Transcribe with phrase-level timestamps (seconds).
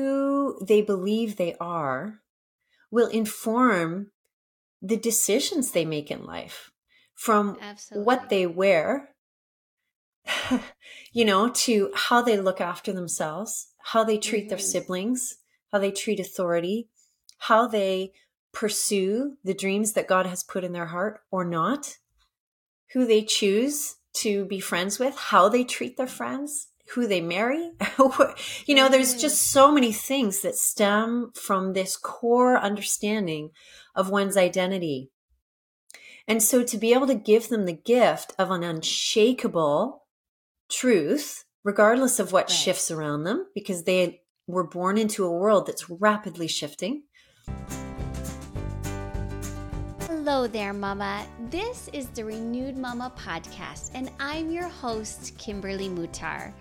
[0.00, 2.20] who they believe they are
[2.90, 4.10] will inform
[4.80, 6.70] the decisions they make in life
[7.14, 8.04] from Absolutely.
[8.06, 9.10] what they wear
[11.12, 14.48] you know to how they look after themselves how they treat mm-hmm.
[14.50, 15.36] their siblings
[15.70, 16.88] how they treat authority
[17.50, 18.12] how they
[18.52, 21.98] pursue the dreams that god has put in their heart or not
[22.94, 27.70] who they choose to be friends with how they treat their friends who they marry.
[28.66, 29.52] you know, there's just mm.
[29.52, 33.50] so many things that stem from this core understanding
[33.94, 35.10] of one's identity.
[36.26, 40.04] And so to be able to give them the gift of an unshakable
[40.70, 42.50] truth, regardless of what right.
[42.50, 47.04] shifts around them, because they were born into a world that's rapidly shifting.
[50.02, 51.26] Hello there, Mama.
[51.50, 56.52] This is the Renewed Mama podcast, and I'm your host, Kimberly Mutar.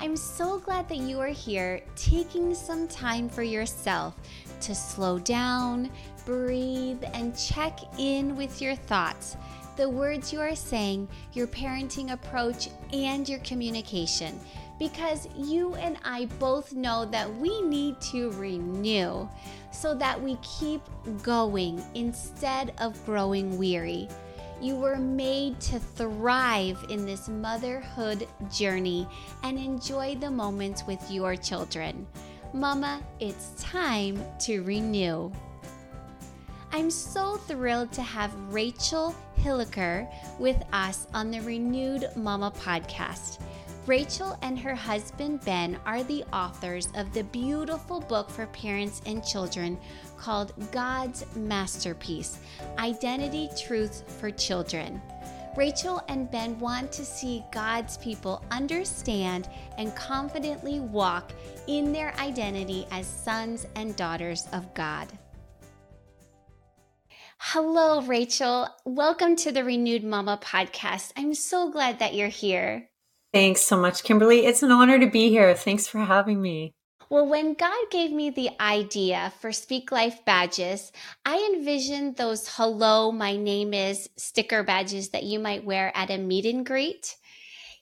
[0.00, 4.14] I'm so glad that you are here taking some time for yourself
[4.62, 5.90] to slow down,
[6.24, 9.36] breathe, and check in with your thoughts,
[9.76, 14.40] the words you are saying, your parenting approach, and your communication.
[14.78, 19.28] Because you and I both know that we need to renew
[19.70, 20.80] so that we keep
[21.22, 24.08] going instead of growing weary.
[24.60, 29.08] You were made to thrive in this motherhood journey
[29.42, 32.06] and enjoy the moments with your children.
[32.52, 35.32] Mama, it's time to renew.
[36.72, 40.06] I'm so thrilled to have Rachel Hilliker
[40.38, 43.40] with us on the Renewed Mama podcast.
[43.90, 49.24] Rachel and her husband Ben are the authors of the beautiful book for parents and
[49.24, 49.76] children
[50.16, 52.38] called God's Masterpiece
[52.78, 55.02] Identity Truths for Children.
[55.56, 61.32] Rachel and Ben want to see God's people understand and confidently walk
[61.66, 65.08] in their identity as sons and daughters of God.
[67.38, 68.68] Hello, Rachel.
[68.84, 71.10] Welcome to the Renewed Mama podcast.
[71.16, 72.89] I'm so glad that you're here.
[73.32, 74.46] Thanks so much, Kimberly.
[74.46, 75.54] It's an honor to be here.
[75.54, 76.74] Thanks for having me.
[77.08, 80.92] Well, when God gave me the idea for Speak Life badges,
[81.24, 86.18] I envisioned those hello, my name is sticker badges that you might wear at a
[86.18, 87.16] meet and greet.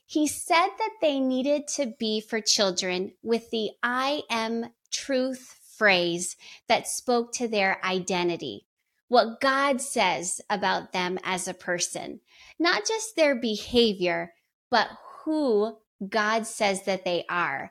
[0.07, 6.37] He said that they needed to be for children with the I am truth phrase
[6.67, 8.67] that spoke to their identity,
[9.09, 12.21] what God says about them as a person,
[12.59, 14.33] not just their behavior,
[14.71, 14.89] but
[15.29, 15.77] who
[16.09, 17.71] God says that they are,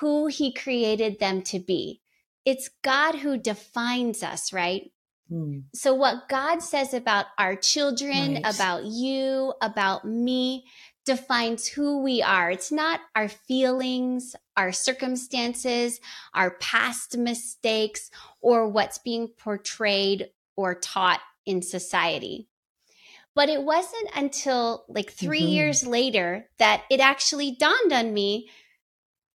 [0.00, 2.02] who He created them to be.
[2.44, 4.92] It's God who defines us, right?
[5.32, 5.62] Mm.
[5.74, 10.66] So, what God says about our children, about you, about me,
[11.06, 12.50] defines who we are.
[12.50, 16.00] It's not our feelings, our circumstances,
[16.34, 18.10] our past mistakes,
[18.42, 22.46] or what's being portrayed or taught in society.
[23.40, 25.48] But it wasn't until like 3 mm-hmm.
[25.48, 28.50] years later that it actually dawned on me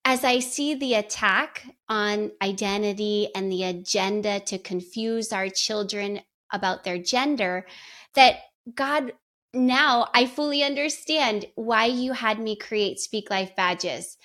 [0.04, 6.84] as I see the attack on identity and the agenda to confuse our children about
[6.84, 7.68] their gender
[8.16, 8.38] that
[8.74, 9.14] God
[9.54, 14.18] now I fully understand why you had me create Speak Life badges.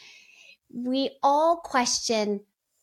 [0.73, 2.41] We all question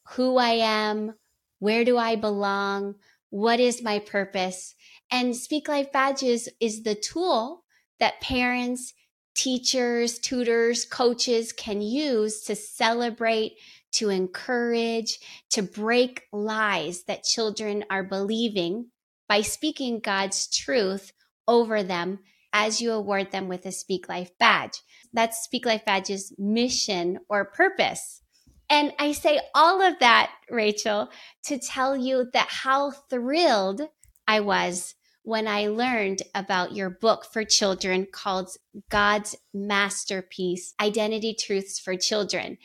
[0.10, 1.16] who I am,
[1.58, 2.98] where do I belong,
[3.32, 4.76] what is my purpose?
[5.14, 7.66] And Speak Life Badges is the tool
[8.00, 8.96] that parents,
[9.36, 13.54] teachers, tutors, coaches can use to celebrate,
[13.92, 15.20] to encourage,
[15.52, 18.88] to break lies that children are believing
[19.30, 21.14] by speaking God's truth
[21.48, 22.18] over them
[22.52, 24.82] as you award them with a Speak Life badge.
[25.14, 28.24] That's Speak Life Badge's mission or purpose.
[28.68, 31.10] And I say all of that, Rachel,
[31.46, 33.84] to tell you that how thrilled
[34.28, 38.56] I was when I learned about your book for children called
[38.90, 42.58] God's Masterpiece Identity Truths for Children.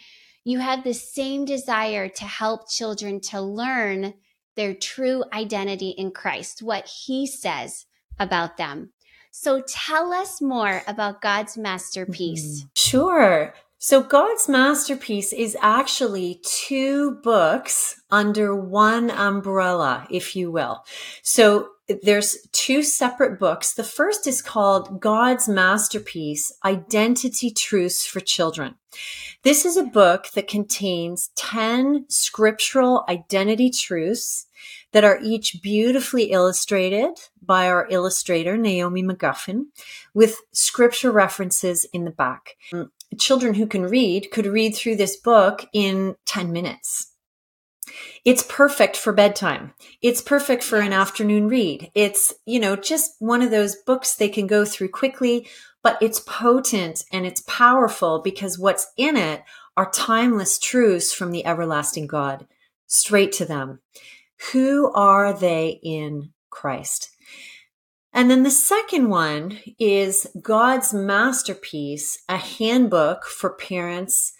[0.44, 4.14] You have the same desire to help children to learn
[4.56, 7.86] their true identity in Christ, what He says
[8.18, 8.92] about them.
[9.30, 12.60] So tell us more about God's masterpiece.
[12.60, 12.68] Mm-hmm.
[12.74, 13.54] Sure.
[13.80, 20.84] So God's masterpiece is actually two books under one umbrella, if you will.
[21.22, 21.68] So
[22.02, 23.74] there's two separate books.
[23.74, 28.74] The first is called God's Masterpiece Identity Truths for Children.
[29.44, 34.46] This is a book that contains 10 scriptural identity truths
[34.90, 37.10] that are each beautifully illustrated
[37.40, 39.66] by our illustrator, Naomi McGuffin,
[40.14, 42.56] with scripture references in the back.
[43.16, 47.12] Children who can read could read through this book in 10 minutes
[48.24, 49.72] It's perfect for bedtime.
[50.02, 51.90] It's perfect for an afternoon read.
[51.94, 55.48] It's, you know, just one of those books they can go through quickly,
[55.82, 59.42] but it's potent and it's powerful because what's in it
[59.76, 62.46] are timeless truths from the everlasting God
[62.86, 63.80] straight to them.
[64.52, 67.10] Who are they in Christ?
[68.18, 74.32] And then the second one is God's masterpiece, a handbook for parents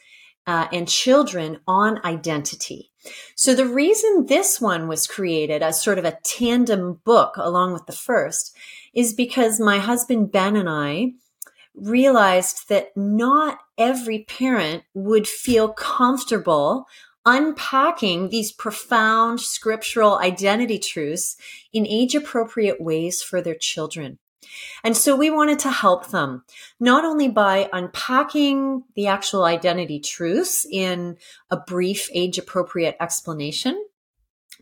[0.49, 2.91] uh, and children on identity.
[3.37, 7.87] So the reason this one was created as sort of a tandem book along with
[7.87, 8.53] the first
[8.95, 11.13] is because my husband Ben and I
[11.77, 16.87] realized that not every parent would feel comfortable
[17.29, 21.37] unpacking these profound scriptural identity truths
[21.75, 24.19] in age appropriate ways for their children.
[24.83, 26.45] And so we wanted to help them
[26.81, 31.19] not only by unpacking the actual identity truths in
[31.51, 33.85] a brief age appropriate explanation,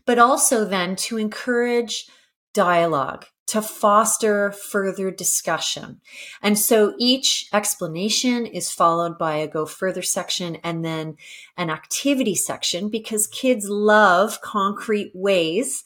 [0.05, 2.09] but also then to encourage
[2.53, 6.01] dialogue to foster further discussion.
[6.41, 11.15] And so each explanation is followed by a go further section and then
[11.55, 15.85] an activity section because kids love concrete ways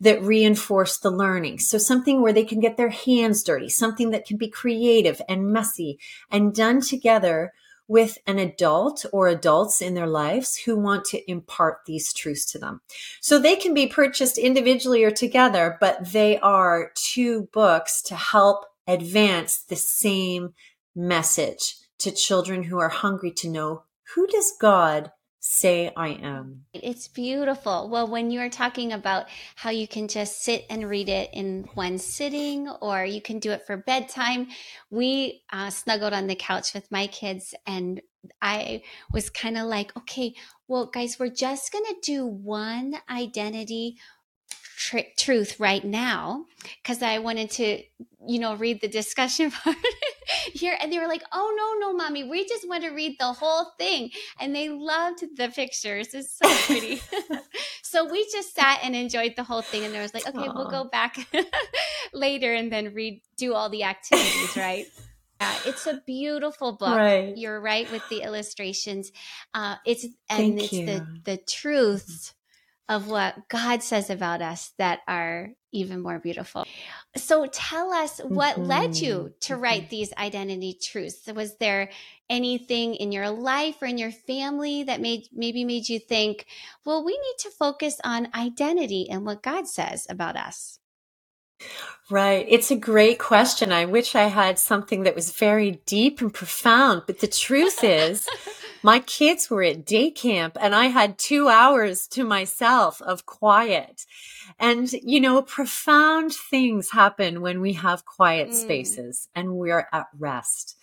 [0.00, 1.58] that reinforce the learning.
[1.58, 5.50] So something where they can get their hands dirty, something that can be creative and
[5.50, 5.98] messy
[6.30, 7.52] and done together
[7.88, 12.58] with an adult or adults in their lives who want to impart these truths to
[12.58, 12.82] them.
[13.20, 18.66] So they can be purchased individually or together, but they are two books to help
[18.86, 20.54] advance the same
[20.94, 23.82] message to children who are hungry to know
[24.14, 25.10] who does God
[25.48, 26.66] say I am.
[26.74, 27.88] It's beautiful.
[27.88, 31.66] Well, when you are talking about how you can just sit and read it in
[31.72, 34.48] one sitting or you can do it for bedtime,
[34.90, 38.02] we uh, snuggled on the couch with my kids and
[38.42, 40.34] I was kind of like, okay,
[40.66, 43.96] well, guys, we're just going to do one identity
[44.78, 46.46] tr- truth right now
[46.82, 47.82] because I wanted to,
[48.26, 49.76] you know, read the discussion part
[50.52, 50.76] here.
[50.80, 53.72] And they were like, oh, no, no, mommy, we just want to read the whole
[53.78, 54.10] thing.
[54.40, 56.14] And they loved the pictures.
[56.14, 57.02] It's so pretty.
[57.82, 59.84] so we just sat and enjoyed the whole thing.
[59.84, 60.54] And there was like, okay, Aww.
[60.54, 61.26] we'll go back
[62.12, 64.86] later and then read, do all the activities, right?
[65.40, 66.96] Yeah, it's a beautiful book.
[66.96, 67.36] Right.
[67.36, 69.12] You're right with the illustrations.
[69.54, 70.86] Uh, it's and Thank it's you.
[70.86, 72.34] the the truths
[72.88, 76.64] of what God says about us that are even more beautiful.
[77.16, 78.64] So tell us what mm-hmm.
[78.64, 79.62] led you to mm-hmm.
[79.62, 81.26] write these identity truths.
[81.34, 81.90] Was there
[82.30, 86.46] anything in your life or in your family that made maybe made you think,
[86.86, 90.78] well, we need to focus on identity and what God says about us?
[92.08, 92.46] Right.
[92.48, 93.72] It's a great question.
[93.72, 98.26] I wish I had something that was very deep and profound, but the truth is
[98.82, 104.06] my kids were at day camp and I had two hours to myself of quiet.
[104.58, 108.54] And, you know, profound things happen when we have quiet mm.
[108.54, 110.76] spaces and we're at rest.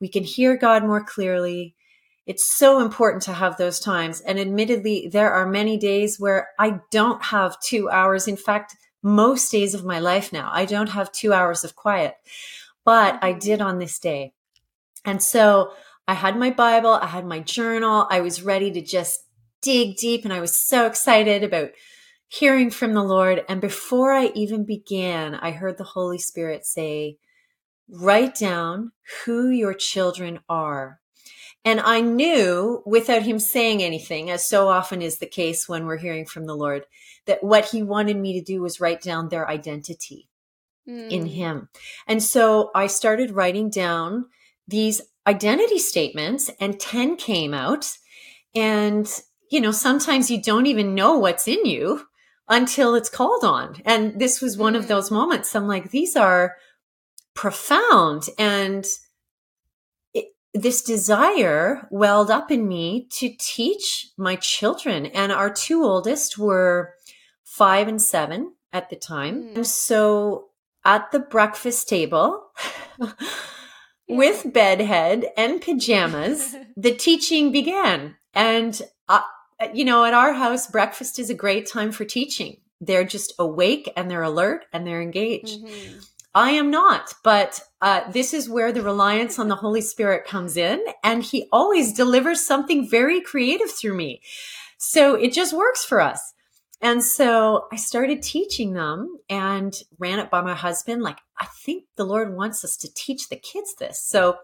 [0.00, 1.74] We can hear God more clearly.
[2.26, 4.20] It's so important to have those times.
[4.20, 8.28] And admittedly, there are many days where I don't have two hours.
[8.28, 12.14] In fact, most days of my life now, I don't have two hours of quiet,
[12.84, 14.32] but I did on this day.
[15.04, 15.72] And so
[16.10, 19.20] I had my Bible, I had my journal, I was ready to just
[19.62, 21.70] dig deep, and I was so excited about
[22.26, 23.44] hearing from the Lord.
[23.48, 27.18] And before I even began, I heard the Holy Spirit say,
[27.88, 28.90] Write down
[29.24, 30.98] who your children are.
[31.64, 35.98] And I knew without him saying anything, as so often is the case when we're
[35.98, 36.86] hearing from the Lord,
[37.26, 40.28] that what he wanted me to do was write down their identity
[40.88, 41.08] mm.
[41.08, 41.26] in hmm.
[41.28, 41.68] him.
[42.08, 44.24] And so I started writing down
[44.66, 47.96] these identity statements and 10 came out.
[48.54, 49.10] And,
[49.50, 52.06] you know, sometimes you don't even know what's in you
[52.48, 53.76] until it's called on.
[53.84, 55.12] And this was one of those mm.
[55.12, 55.54] moments.
[55.54, 56.56] I'm like, these are
[57.34, 58.28] profound.
[58.38, 58.84] And
[60.12, 65.06] it, this desire welled up in me to teach my children.
[65.06, 66.94] And our two oldest were
[67.44, 69.42] five and seven at the time.
[69.42, 69.56] Mm.
[69.56, 70.48] And so
[70.84, 72.46] at the breakfast table,
[74.10, 78.16] with bedhead and pajamas, the teaching began.
[78.34, 79.22] And, uh,
[79.72, 82.58] you know, at our house, breakfast is a great time for teaching.
[82.80, 85.62] They're just awake and they're alert and they're engaged.
[85.62, 85.98] Mm-hmm.
[86.34, 90.56] I am not, but uh, this is where the reliance on the Holy Spirit comes
[90.56, 94.22] in, and He always delivers something very creative through me.
[94.78, 96.32] So it just works for us.
[96.80, 101.02] And so I started teaching them and ran it by my husband.
[101.02, 104.02] Like, I think the Lord wants us to teach the kids this.
[104.02, 104.38] So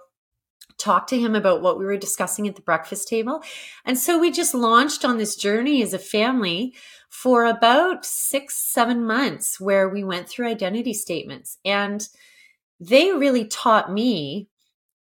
[0.78, 3.42] talk to him about what we were discussing at the breakfast table.
[3.84, 6.74] And so we just launched on this journey as a family
[7.08, 11.56] for about six, seven months where we went through identity statements.
[11.64, 12.06] And
[12.78, 14.48] they really taught me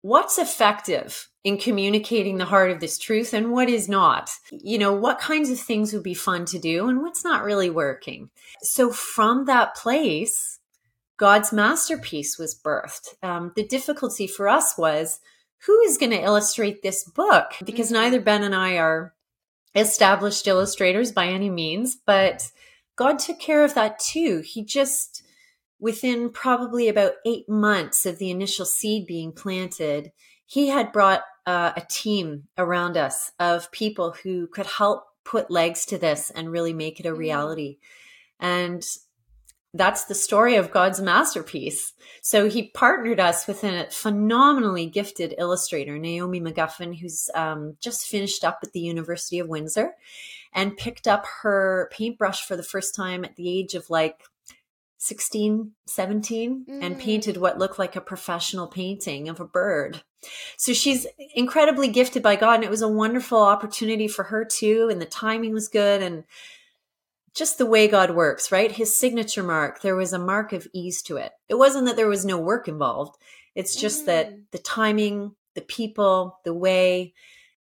[0.02, 4.30] what's effective in communicating the heart of this truth and what is not.
[4.50, 7.70] You know, what kinds of things would be fun to do and what's not really
[7.70, 8.30] working.
[8.62, 10.58] So from that place,
[11.16, 13.14] God's masterpiece was birthed.
[13.22, 15.20] Um, the difficulty for us was
[15.66, 17.52] who is going to illustrate this book?
[17.64, 18.02] Because mm-hmm.
[18.02, 19.14] neither Ben and I are
[19.74, 22.50] established illustrators by any means, but
[22.96, 24.42] God took care of that too.
[24.44, 25.24] He just,
[25.80, 30.12] within probably about eight months of the initial seed being planted,
[30.46, 35.84] he had brought uh, a team around us of people who could help put legs
[35.86, 37.18] to this and really make it a mm-hmm.
[37.18, 37.78] reality.
[38.40, 38.84] And
[39.74, 41.92] that's the story of God's masterpiece.
[42.22, 48.44] So he partnered us with a phenomenally gifted illustrator, Naomi McGuffin, who's um, just finished
[48.44, 49.94] up at the University of Windsor
[50.54, 54.22] and picked up her paintbrush for the first time at the age of like
[54.98, 56.84] 16, 17, mm.
[56.84, 60.02] and painted what looked like a professional painting of a bird.
[60.56, 64.88] So she's incredibly gifted by God, and it was a wonderful opportunity for her too.
[64.90, 66.02] And the timing was good.
[66.02, 66.24] And
[67.34, 68.72] just the way God works, right?
[68.72, 71.32] His signature mark, there was a mark of ease to it.
[71.48, 73.16] It wasn't that there was no work involved.
[73.54, 74.06] It's just mm.
[74.06, 77.14] that the timing, the people, the way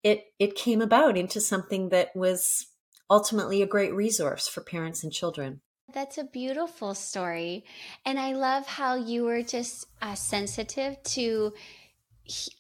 [0.04, 2.68] it it came about into something that was
[3.10, 5.60] ultimately a great resource for parents and children.
[5.94, 7.64] That's a beautiful story.
[8.06, 11.54] And I love how you were just uh, sensitive to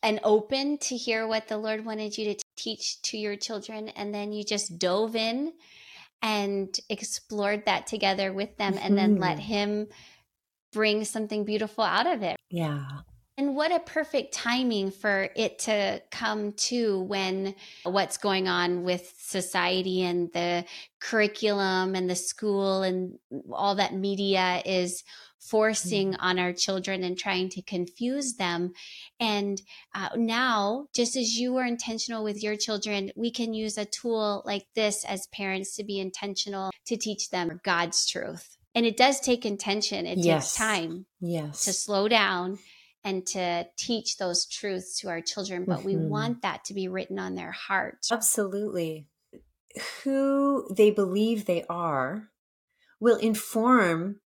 [0.01, 3.89] and open to hear what the Lord wanted you to teach to your children.
[3.89, 5.53] And then you just dove in
[6.21, 8.85] and explored that together with them mm-hmm.
[8.85, 9.47] and then let mm-hmm.
[9.47, 9.87] him
[10.71, 12.37] bring something beautiful out of it.
[12.49, 12.85] Yeah.
[13.39, 17.53] And what a perfect timing for it to come to when
[17.83, 20.65] what's going on with society and the
[20.99, 23.19] curriculum and the school and
[23.51, 25.03] all that media is
[25.39, 26.21] forcing mm-hmm.
[26.21, 28.73] on our children and trying to confuse them.
[29.19, 29.61] And
[29.93, 34.41] uh, now, just as you were intentional with your children, we can use a tool
[34.45, 38.57] like this as parents to be intentional to teach them God's truth.
[38.73, 40.53] And it does take intention, it yes.
[40.53, 41.65] takes time yes.
[41.65, 42.57] to slow down
[43.03, 45.87] and to teach those truths to our children, but mm-hmm.
[45.87, 48.07] we want that to be written on their heart.
[48.11, 49.07] Absolutely.
[50.03, 52.29] Who they believe they are
[52.99, 54.19] will inform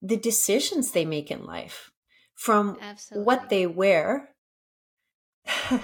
[0.00, 1.90] the decisions they make in life
[2.34, 3.24] from Absolutely.
[3.24, 4.30] what they wear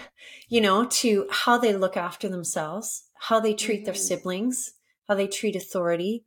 [0.48, 3.86] you know to how they look after themselves how they treat mm-hmm.
[3.86, 4.74] their siblings
[5.08, 6.24] how they treat authority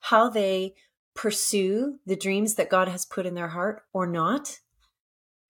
[0.00, 0.74] how they
[1.14, 4.58] pursue the dreams that god has put in their heart or not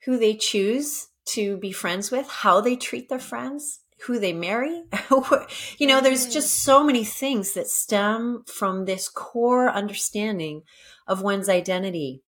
[0.04, 4.84] who they choose to be friends with how they treat their friends who they marry
[5.78, 6.32] you know there's mm-hmm.
[6.32, 10.62] just so many things that stem from this core understanding
[11.10, 12.22] of one's identity.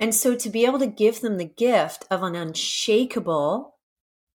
[0.00, 3.76] And so to be able to give them the gift of an unshakable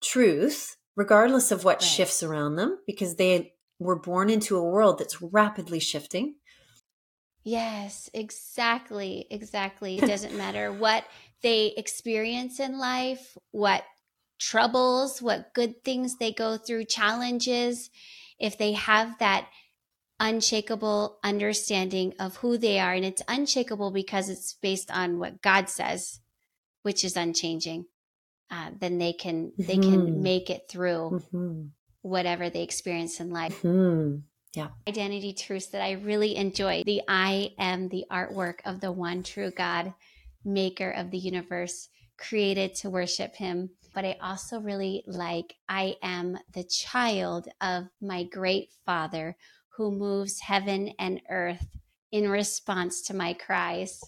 [0.02, 1.82] truth, regardless of what right.
[1.82, 6.34] shifts around them, because they were born into a world that's rapidly shifting.
[7.44, 9.26] Yes, exactly.
[9.30, 9.98] Exactly.
[9.98, 11.04] It doesn't matter what
[11.42, 13.84] they experience in life, what
[14.38, 17.90] troubles, what good things they go through, challenges.
[18.38, 19.48] If they have that
[20.20, 22.92] unshakable understanding of who they are.
[22.92, 26.20] And it's unshakable because it's based on what God says,
[26.82, 27.86] which is unchanging.
[28.50, 29.90] Uh, then they can they mm-hmm.
[29.90, 31.66] can make it through mm-hmm.
[32.02, 33.62] whatever they experience in life.
[33.62, 34.18] Mm-hmm.
[34.54, 34.68] Yeah.
[34.88, 36.82] Identity truths that I really enjoy.
[36.84, 39.94] The I am the artwork of the one true God,
[40.44, 43.70] maker of the universe, created to worship him.
[43.94, 49.36] But I also really like I am the child of my great father
[49.76, 51.66] who moves heaven and earth
[52.12, 54.00] in response to my cries.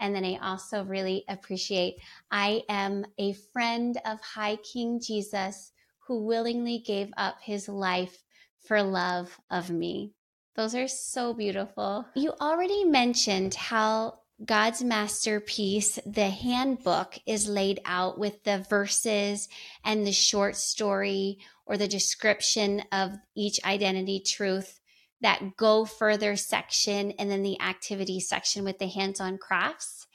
[0.00, 1.96] And then I also really appreciate
[2.30, 5.72] I am a friend of High King Jesus
[6.06, 8.22] who willingly gave up his life
[8.66, 10.12] for love of me.
[10.54, 12.06] Those are so beautiful.
[12.14, 19.48] You already mentioned how God's masterpiece, the handbook, is laid out with the verses
[19.84, 24.80] and the short story or the description of each identity truth,
[25.20, 30.06] that go further section, and then the activity section with the hands on crafts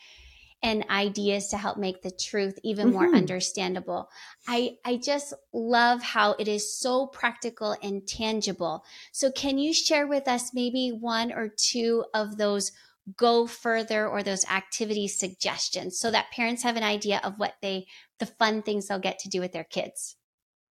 [0.64, 2.96] and ideas to help make the truth even mm-hmm.
[2.96, 4.10] more understandable.
[4.48, 8.86] I, I just love how it is so practical and tangible.
[9.12, 12.72] So, can you share with us maybe one or two of those
[13.18, 17.86] go further or those activity suggestions so that parents have an idea of what they
[18.20, 20.16] the fun things they'll get to do with their kids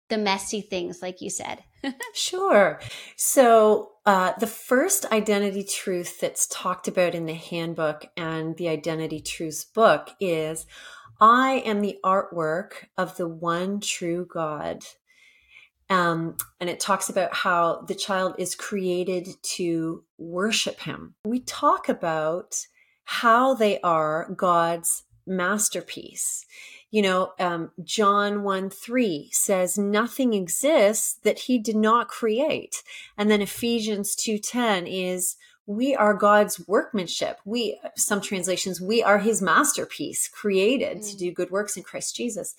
[0.09, 1.65] the messy things, like you said.
[2.15, 2.81] sure.
[3.17, 9.21] So, uh, the first identity truth that's talked about in the handbook and the identity
[9.21, 10.67] truths book is
[11.21, 14.85] I am the artwork of the one true God.
[15.91, 21.15] Um, and it talks about how the child is created to worship him.
[21.25, 22.67] We talk about
[23.05, 26.47] how they are God's masterpiece
[26.91, 32.83] you know um, john 1 3 says nothing exists that he did not create
[33.17, 39.43] and then ephesians 2.10 is we are god's workmanship we some translations we are his
[39.43, 41.11] masterpiece created mm.
[41.11, 42.55] to do good works in christ jesus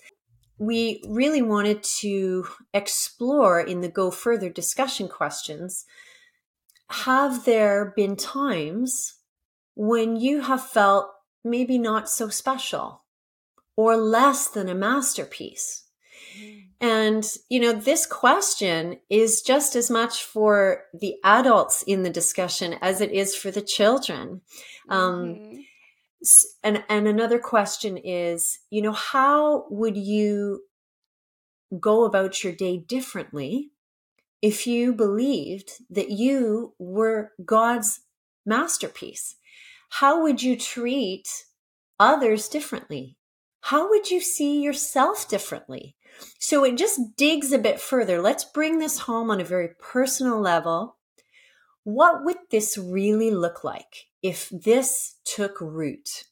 [0.60, 5.86] we really wanted to explore in the go further discussion questions
[6.90, 9.14] have there been times
[9.74, 11.08] when you have felt
[11.42, 13.04] maybe not so special
[13.76, 15.84] or less than a masterpiece?
[16.80, 22.74] And, you know, this question is just as much for the adults in the discussion
[22.82, 24.40] as it is for the children.
[24.88, 25.60] Um, mm-hmm.
[26.62, 30.62] And, and another question is, you know, how would you
[31.78, 33.70] go about your day differently
[34.42, 38.00] if you believed that you were God's
[38.44, 39.36] masterpiece?
[39.88, 41.28] How would you treat
[41.98, 43.16] others differently
[43.60, 45.96] how would you see yourself differently?
[46.38, 48.20] So it just digs a bit further.
[48.20, 50.96] Let's bring this home on a very personal level.
[51.84, 56.24] What would this really look like if this took root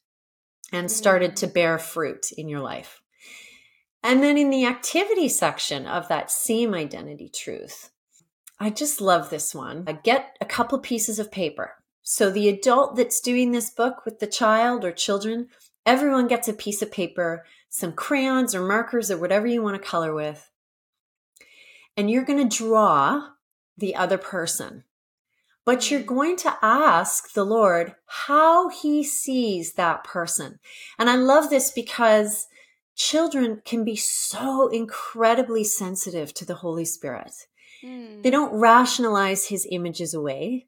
[0.71, 1.53] and started to mm.
[1.53, 3.01] bear fruit in your life?
[4.03, 7.89] And then in the activity section of that same identity truth,
[8.59, 9.83] I just love this one.
[9.87, 11.75] I get a couple pieces of paper.
[12.01, 15.49] So the adult that's doing this book with the child or children,
[15.89, 19.87] Everyone gets a piece of paper, some crayons or markers or whatever you want to
[19.87, 20.51] color with.
[21.97, 23.29] And you're going to draw
[23.75, 24.83] the other person.
[25.69, 30.57] But you're going to ask the Lord how he sees that person.
[30.97, 32.47] And I love this because
[32.95, 37.33] children can be so incredibly sensitive to the Holy Spirit.
[37.85, 38.23] Mm.
[38.23, 40.65] They don't rationalize his images away.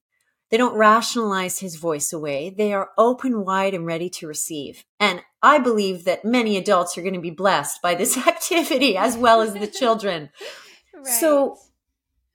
[0.52, 2.54] They don't rationalize his voice away.
[2.56, 4.86] They are open wide and ready to receive.
[5.00, 9.18] And I believe that many adults are going to be blessed by this activity as
[9.18, 10.30] well as the children.
[10.94, 11.08] right.
[11.08, 11.58] So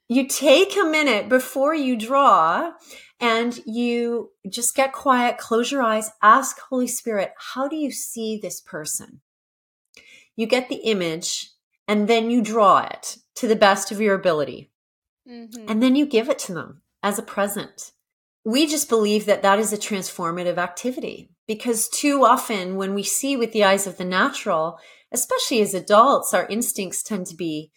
[0.08, 2.72] you take a minute before you draw
[3.20, 8.38] and you just get quiet, close your eyes, ask Holy Spirit, how do you see
[8.38, 9.20] this person?
[10.36, 11.50] You get the image
[11.88, 14.70] and then you draw it to the best of your ability.
[15.28, 15.66] Mm-hmm.
[15.68, 17.92] And then you give it to them as a present
[18.46, 23.36] we just believe that that is a transformative activity because too often when we see
[23.36, 24.78] with the eyes of the natural,
[25.10, 27.72] especially as adults, our instincts tend to be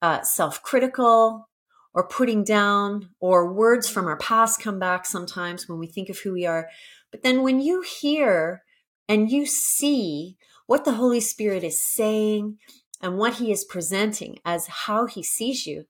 [0.00, 1.48] uh, self critical
[1.94, 6.18] or putting down, or words from our past come back sometimes when we think of
[6.18, 6.68] who we are.
[7.10, 8.62] But then when you hear
[9.08, 12.58] and you see what the Holy Spirit is saying
[13.00, 15.84] and what he is presenting as how he sees you,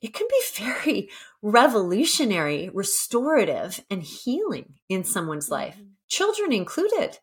[0.00, 1.10] it can be very
[1.42, 5.88] revolutionary, restorative, and healing in someone's life, mm-hmm.
[6.08, 7.18] children included.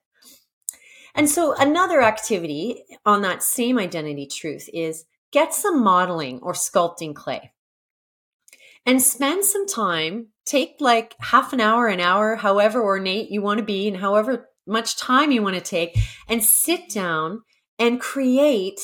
[1.16, 7.16] And so, another activity on that same identity truth is get some modeling or sculpting
[7.16, 7.54] clay
[8.88, 10.30] and spend some time.
[10.46, 14.50] Take like half an hour, an hour, however ornate you want to be, and however
[14.66, 15.96] much time you want to take,
[16.28, 17.44] and sit down
[17.78, 18.80] and create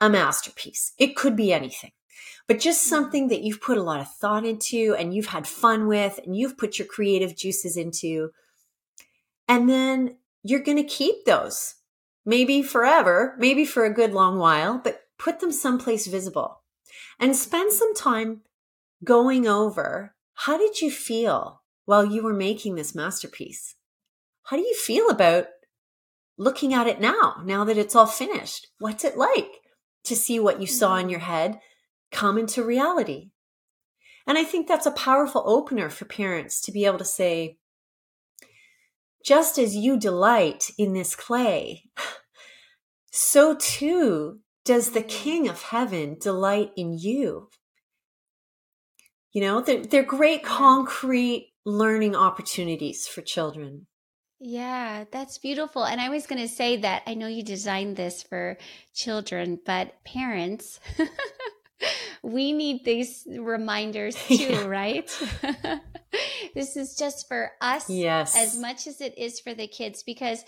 [0.00, 0.92] a masterpiece.
[0.98, 1.92] It could be anything
[2.46, 2.90] but just mm-hmm.
[2.90, 6.36] something that you've put a lot of thought into and you've had fun with and
[6.36, 8.30] you've put your creative juices into.
[9.48, 11.74] And then you're going to keep those
[12.24, 16.62] maybe forever, maybe for a good long while, but put them someplace visible
[17.18, 18.42] and spend some time
[19.06, 23.76] going over how did you feel while you were making this masterpiece?
[24.44, 25.46] How do you feel about
[26.36, 28.66] looking at it now, now that it's all finished?
[28.78, 29.48] What's it like
[30.06, 31.10] to see what you saw in mm-hmm.
[31.10, 31.60] your head
[32.10, 33.30] come into reality.
[34.26, 37.58] And I think that's a powerful opener for parents to be able to say,
[39.24, 41.84] just as you delight in this clay,
[43.12, 47.48] so too does the King of Heaven delight in you.
[49.36, 53.86] You know, they're, they're great concrete learning opportunities for children.
[54.40, 55.84] Yeah, that's beautiful.
[55.84, 58.56] And I was going to say that I know you designed this for
[58.94, 60.80] children, but parents,
[62.22, 64.64] we need these reminders too, yeah.
[64.64, 65.22] right?
[66.54, 68.34] this is just for us yes.
[68.34, 70.46] as much as it is for the kids because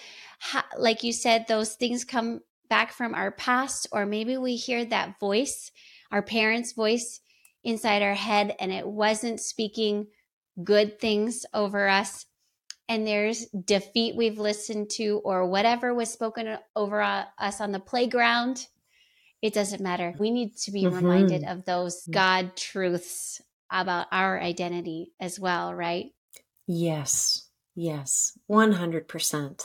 [0.79, 5.21] like you said those things come back from our past, or maybe we hear that
[5.21, 5.73] voice,
[6.11, 7.21] our parents' voice
[7.69, 10.07] inside our head, and it wasn't speaking
[10.65, 12.25] good things over us.
[12.89, 18.67] And there's defeat we've listened to, or whatever was spoken over us on the playground.
[19.43, 20.15] It doesn't matter.
[20.19, 20.97] We need to be mm-hmm.
[20.97, 22.09] reminded of those.
[22.11, 26.07] God truths about our identity as well, right?
[26.67, 27.47] Yes.
[27.77, 28.33] Yes.
[28.51, 29.63] 100%.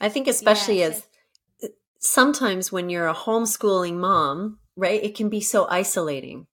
[0.00, 1.06] I think, especially yes.
[1.62, 6.46] as sometimes when you're a homeschooling mom, right, it can be so isolating.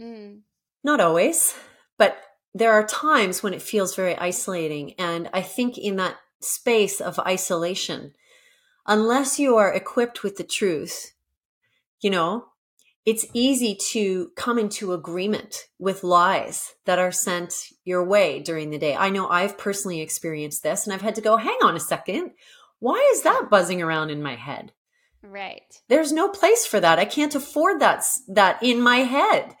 [0.00, 0.40] Mm.
[0.84, 1.54] Not always,
[1.98, 2.16] but
[2.54, 4.94] there are times when it feels very isolating.
[4.98, 8.14] And I think in that space of isolation,
[8.86, 11.12] unless you are equipped with the truth,
[12.00, 12.46] you know,
[13.04, 18.78] it's easy to come into agreement with lies that are sent your way during the
[18.78, 18.94] day.
[18.94, 22.32] I know I've personally experienced this and I've had to go, hang on a second.
[22.78, 24.72] Why is that buzzing around in my head?
[25.22, 25.80] Right.
[25.88, 26.98] There's no place for that.
[26.98, 29.54] I can't afford that that in my head.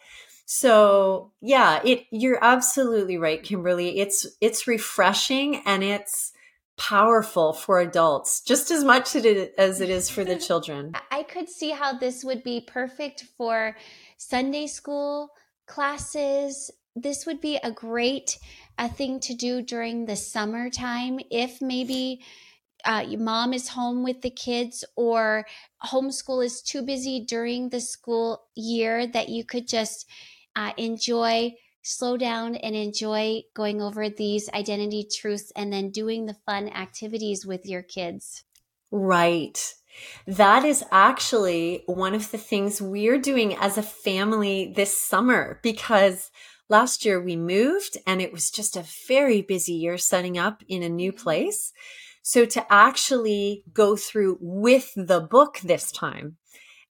[0.44, 4.00] So, yeah, it you're absolutely right, Kimberly.
[4.00, 6.32] It's it's refreshing and it's
[6.76, 10.92] powerful for adults just as much as it is for the children.
[11.10, 13.76] I could see how this would be perfect for
[14.16, 15.30] Sunday school
[15.66, 16.70] classes.
[16.96, 18.38] This would be a great
[18.78, 22.22] a thing to do during the summertime if maybe
[22.84, 25.46] uh, your mom is home with the kids or
[25.84, 30.08] homeschool is too busy during the school year that you could just
[30.56, 36.36] uh, enjoy slow down and enjoy going over these identity truths and then doing the
[36.46, 38.44] fun activities with your kids.
[38.90, 39.74] Right.
[40.26, 46.30] That is actually one of the things we're doing as a family this summer because
[46.68, 50.82] last year we moved and it was just a very busy year setting up in
[50.82, 51.22] a new mm-hmm.
[51.22, 51.72] place.
[52.22, 56.36] So to actually go through with the book this time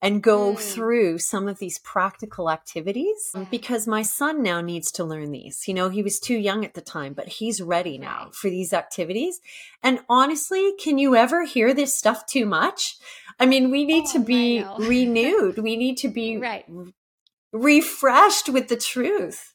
[0.03, 0.59] and go mm.
[0.59, 5.69] through some of these practical activities because my son now needs to learn these.
[5.69, 8.73] You know, he was too young at the time, but he's ready now for these
[8.73, 9.41] activities.
[9.81, 12.99] And honestly, can you ever hear this stuff too much?
[13.39, 15.59] I mean, we need oh, to be renewed.
[15.59, 16.67] We need to be right.
[17.53, 19.55] refreshed with the truth.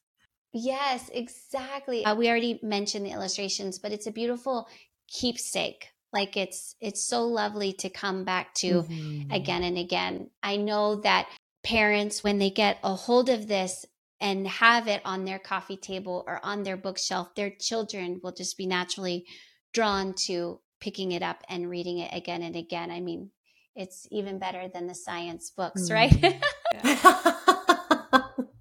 [0.54, 2.06] Yes, exactly.
[2.06, 4.68] Uh, we already mentioned the illustrations, but it's a beautiful
[5.08, 9.32] keepsake like it's it's so lovely to come back to mm-hmm.
[9.32, 11.28] again and again i know that
[11.64, 13.86] parents when they get a hold of this
[14.20, 18.58] and have it on their coffee table or on their bookshelf their children will just
[18.58, 19.26] be naturally
[19.74, 23.30] drawn to picking it up and reading it again and again i mean
[23.76, 25.94] it's even better than the science books mm-hmm.
[25.94, 26.42] right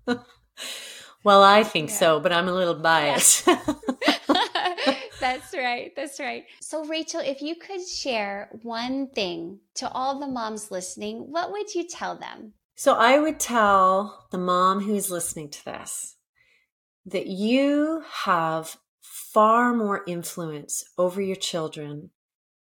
[1.24, 1.96] well i think yeah.
[1.96, 3.62] so but i'm a little biased yeah.
[5.20, 5.92] That's right.
[5.96, 6.44] That's right.
[6.60, 11.74] So, Rachel, if you could share one thing to all the moms listening, what would
[11.74, 12.52] you tell them?
[12.74, 16.16] So, I would tell the mom who's listening to this
[17.06, 22.10] that you have far more influence over your children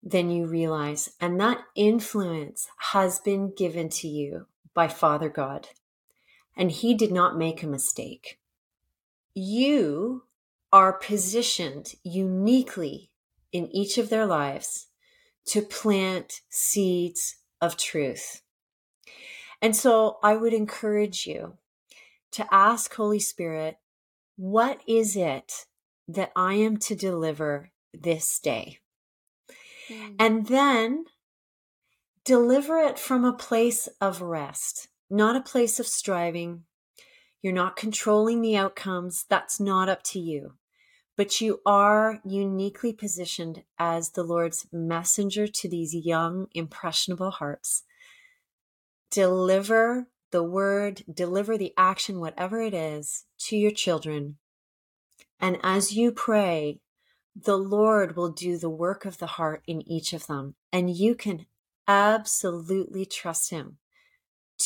[0.01, 1.09] than you realize.
[1.19, 5.67] And that influence has been given to you by Father God.
[6.55, 8.39] And He did not make a mistake.
[9.33, 10.23] You
[10.71, 13.09] are positioned uniquely
[13.51, 14.87] in each of their lives
[15.45, 18.41] to plant seeds of truth.
[19.61, 21.57] And so I would encourage you
[22.31, 23.77] to ask Holy Spirit,
[24.37, 25.65] what is it
[26.07, 28.79] that I am to deliver this day?
[29.89, 30.15] Mm.
[30.19, 31.05] And then
[32.23, 36.63] deliver it from a place of rest, not a place of striving.
[37.41, 39.25] You're not controlling the outcomes.
[39.27, 40.58] That's not up to you
[41.19, 47.83] but you are uniquely positioned as the Lord's messenger to these young, impressionable hearts.
[49.11, 54.37] Deliver the word, deliver the action, whatever it is, to your children.
[55.41, 56.79] And as you pray,
[57.35, 60.55] the Lord will do the work of the heart in each of them.
[60.71, 61.47] And you can
[61.85, 63.77] absolutely trust Him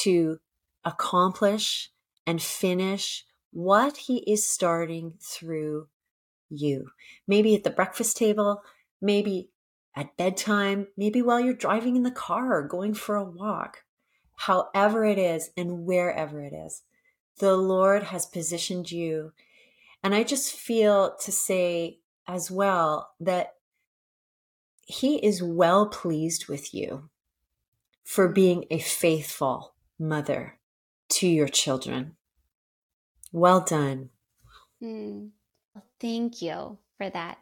[0.03, 0.37] to
[0.85, 1.89] accomplish
[2.27, 5.87] and finish what He is starting through
[6.49, 6.89] you.
[7.27, 8.63] Maybe at the breakfast table,
[9.01, 9.49] maybe
[9.95, 13.83] at bedtime, maybe while you're driving in the car or going for a walk.
[14.35, 16.83] However it is and wherever it is,
[17.39, 19.33] the Lord has positioned you.
[20.03, 23.55] And I just feel to say as well that
[24.85, 27.09] He is well pleased with you
[28.03, 30.59] for being a faithful mother
[31.09, 32.15] to your children.
[33.31, 34.09] Well done.
[34.81, 35.29] Mm.
[36.03, 37.37] Thank you for that.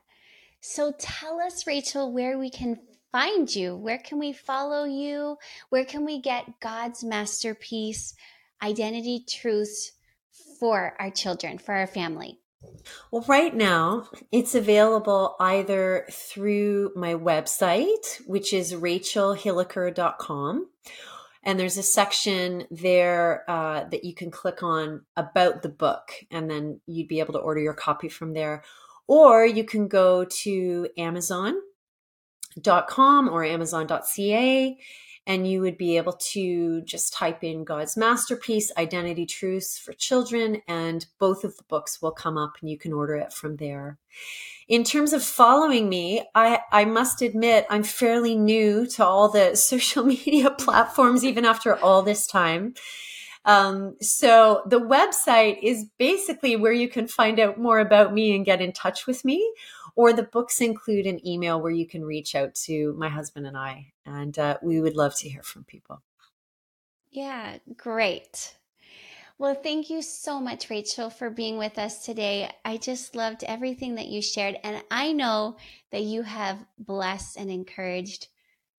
[0.60, 2.78] So tell us, Rachel, where we can
[3.12, 3.76] find you?
[3.76, 5.38] Where can we follow you?
[5.70, 8.14] Where can we get God's masterpiece,
[8.62, 9.94] identity truths
[10.60, 12.38] for our children, for our family?
[13.10, 20.68] Well, right now it's available either through my website, which is rachelhilliker.com.
[21.44, 26.50] And there's a section there uh, that you can click on about the book, and
[26.50, 28.64] then you'd be able to order your copy from there.
[29.08, 31.60] Or you can go to Amazon.com
[33.30, 34.78] or Amazon.ca
[35.28, 40.62] and you would be able to just type in God's masterpiece, Identity Truths for Children,
[40.68, 44.00] and both of the books will come up and you can order it from there.
[44.68, 49.56] In terms of following me, I, I must admit I'm fairly new to all the
[49.56, 52.74] social media platforms, even after all this time.
[53.44, 58.46] Um, so the website is basically where you can find out more about me and
[58.46, 59.52] get in touch with me
[59.96, 63.58] or the books include an email where you can reach out to my husband and
[63.58, 66.02] I, and uh, we would love to hear from people.
[67.10, 68.56] Yeah, great.
[69.38, 72.52] Well, thank you so much, Rachel, for being with us today.
[72.64, 74.60] I just loved everything that you shared.
[74.64, 75.58] And I know
[75.92, 78.28] that you have blessed and encouraged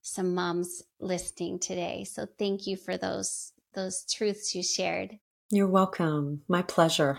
[0.03, 2.05] some moms listening today.
[2.05, 5.18] So thank you for those those truths you shared.
[5.51, 6.42] You're welcome.
[6.46, 7.18] My pleasure.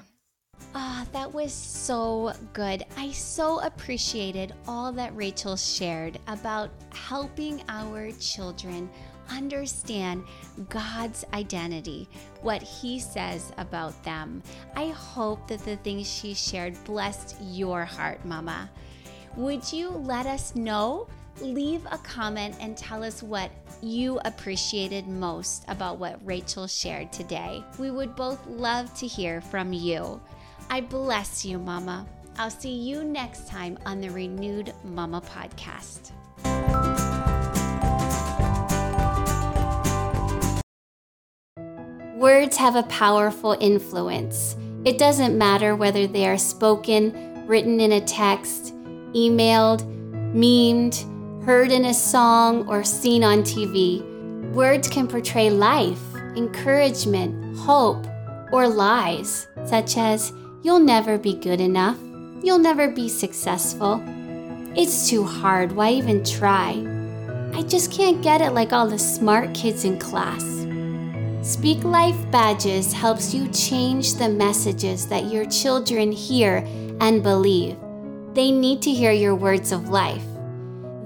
[0.75, 2.85] Ah, oh, that was so good.
[2.97, 8.89] I so appreciated all that Rachel shared about helping our children
[9.29, 10.23] understand
[10.69, 12.09] God's identity,
[12.41, 14.41] what He says about them.
[14.75, 18.69] I hope that the things she shared blessed your heart, Mama.
[19.35, 21.07] Would you let us know?
[21.41, 23.49] Leave a comment and tell us what
[23.81, 27.63] you appreciated most about what Rachel shared today.
[27.79, 30.21] We would both love to hear from you.
[30.69, 32.05] I bless you, Mama.
[32.37, 36.11] I'll see you next time on the Renewed Mama podcast.
[42.17, 44.55] Words have a powerful influence.
[44.85, 48.73] It doesn't matter whether they are spoken, written in a text,
[49.13, 49.81] emailed,
[50.33, 54.01] memed, heard in a song, or seen on TV.
[54.53, 56.01] Words can portray life,
[56.35, 58.07] encouragement, hope,
[58.51, 60.31] or lies, such as,
[60.63, 61.97] You'll never be good enough.
[62.41, 64.01] You'll never be successful.
[64.77, 65.73] It's too hard.
[65.73, 66.81] Why even try?
[67.53, 70.41] I just can't get it like all the smart kids in class.
[71.41, 76.65] Speak Life Badges helps you change the messages that your children hear
[77.01, 77.75] and believe.
[78.33, 80.23] They need to hear your words of life.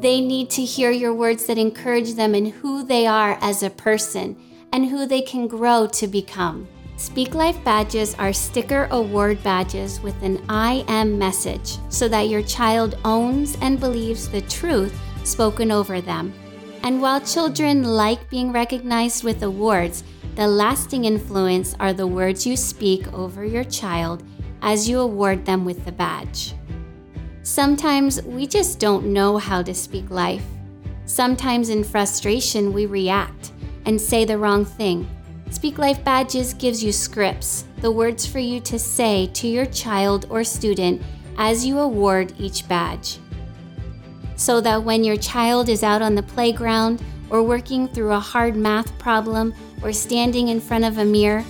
[0.02, 3.72] They need to hear your words that encourage them in who they are as a
[3.72, 4.38] person
[4.72, 6.68] and who they can grow to become.
[6.98, 12.42] Speak Life badges are sticker award badges with an I am message so that your
[12.42, 16.34] child owns and believes the truth spoken over them.
[16.82, 20.04] And while children like being recognized with awards,
[20.36, 24.24] the lasting influence are the words you speak over your child
[24.64, 26.56] as you award them with the badge.
[27.44, 30.46] Sometimes we just don't know how to speak life.
[31.06, 33.52] Sometimes in frustration, we react
[33.86, 35.08] and say the wrong thing
[35.50, 40.26] Speak Life Badges gives you scripts, the words for you to say to your child
[40.30, 41.02] or student
[41.38, 43.18] as you award each badge.
[44.36, 48.56] So that when your child is out on the playground or working through a hard
[48.56, 51.46] math problem or standing in front of a mirror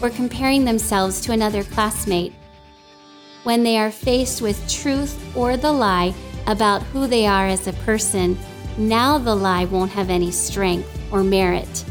[0.00, 2.32] or comparing themselves to another classmate,
[3.42, 6.14] when they are faced with truth or the lie
[6.46, 8.38] about who they are as a person,
[8.78, 11.84] now the lie won't have any strength or merit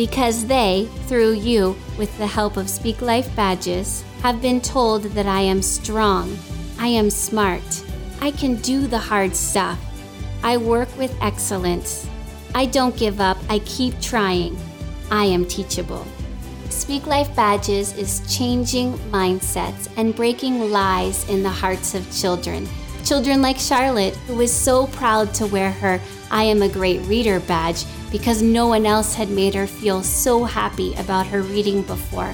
[0.00, 5.26] because they, through you, with the help of Speak Life badges, have been told that
[5.26, 6.38] I am strong,
[6.78, 7.84] I am smart,
[8.22, 9.78] I can do the hard stuff,
[10.42, 12.08] I work with excellence,
[12.54, 14.56] I don't give up, I keep trying,
[15.10, 16.06] I am teachable.
[16.70, 22.66] Speak Life Badges is changing mindsets and breaking lies in the hearts of children.
[23.04, 27.40] Children like Charlotte, who is so proud to wear her I Am a Great Reader
[27.40, 32.32] badge because no one else had made her feel so happy about her reading before.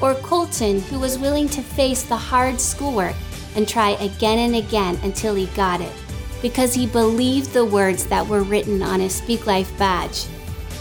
[0.00, 3.14] Or Colton, who was willing to face the hard schoolwork
[3.54, 5.92] and try again and again until he got it,
[6.40, 10.26] because he believed the words that were written on his Speak Life badge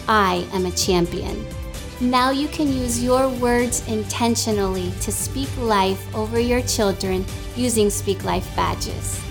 [0.08, 1.46] I am a champion.
[2.02, 7.24] Now you can use your words intentionally to speak life over your children
[7.56, 9.22] using Speak Life badges.